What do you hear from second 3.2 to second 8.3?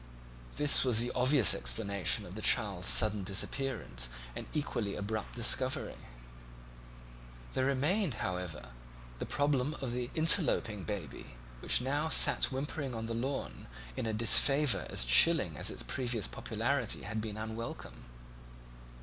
disappearance and equally abrupt discovery. There remained,